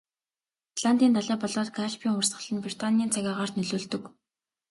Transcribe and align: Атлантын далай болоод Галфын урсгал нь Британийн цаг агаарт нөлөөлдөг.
Атлантын 0.73 1.13
далай 1.15 1.37
болоод 1.41 1.69
Галфын 1.77 2.17
урсгал 2.19 2.49
нь 2.53 2.63
Британийн 2.65 3.11
цаг 3.13 3.25
агаарт 3.31 3.55
нөлөөлдөг. 3.57 4.03